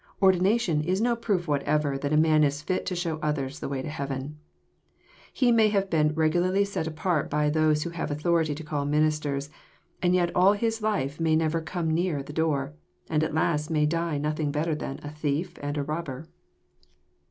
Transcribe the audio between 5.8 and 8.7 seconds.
been regularly set apart by those who have authority to